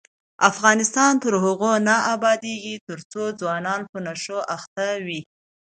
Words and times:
افغانستان 0.49 1.13
تر 1.23 1.33
هغو 1.43 1.73
نه 1.87 1.95
ابادیږي، 2.15 2.75
ترڅو 2.87 3.23
ځوانان 3.39 3.81
په 3.91 3.97
نشو 4.07 4.37
اخته 4.55 4.85
وي. 5.05 5.21